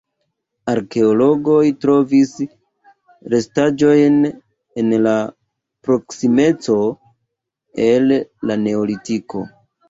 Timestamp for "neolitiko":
8.65-9.45